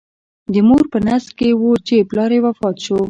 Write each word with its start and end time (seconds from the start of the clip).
د 0.53 0.55
مور 0.67 0.83
په 0.91 0.99
نس 1.07 1.25
کې 1.37 1.49
و 1.59 1.63
چې 1.87 2.07
پلار 2.09 2.31
یې 2.35 2.39
وفات 2.45 2.75
شو. 2.85 2.97